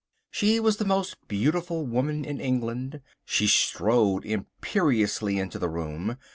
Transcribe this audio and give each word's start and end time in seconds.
She 0.31 0.59
was 0.59 0.77
the 0.77 0.85
most 0.85 1.15
beautiful 1.27 1.85
woman 1.85 2.25
in 2.25 2.39
England. 2.39 3.01
She 3.23 3.45
strode 3.45 4.25
imperiously 4.25 5.37
into 5.37 5.59
the 5.59 5.69
room. 5.69 6.17